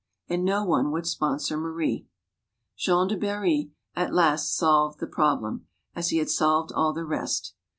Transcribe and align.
And 0.27 0.43
no 0.43 0.65
one 0.65 0.89
would 0.89 1.05
sponsor 1.05 1.57
Marie. 1.57 2.07
Jean 2.75 3.07
du 3.07 3.15
Barry, 3.15 3.69
at 3.95 4.11
last, 4.11 4.51
solved 4.55 4.99
the 4.99 5.05
problem, 5.05 5.67
as 5.95 6.09
he 6.09 6.17
had 6.17 6.31
solved 6.31 6.71
all 6.71 6.91
the 6.91 7.05
rest. 7.05 7.53